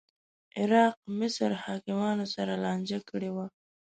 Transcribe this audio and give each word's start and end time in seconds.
عراق 0.57 0.95
مصر 1.19 1.49
حاکمانو 1.63 2.25
سره 2.35 2.53
لانجه 2.63 2.99
کې 3.07 3.29
و 3.35 3.37